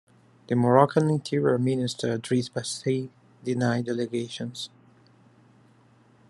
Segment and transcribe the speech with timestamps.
[0.47, 3.09] The Moroccan Interior Minister Driss Basri
[3.43, 4.71] denied the allegations.